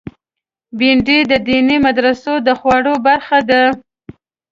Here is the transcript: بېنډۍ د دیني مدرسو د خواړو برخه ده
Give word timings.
بېنډۍ 0.77 1.19
د 1.31 1.33
دیني 1.47 1.77
مدرسو 1.85 2.33
د 2.45 2.47
خواړو 2.59 2.93
برخه 3.05 3.39
ده 3.49 3.61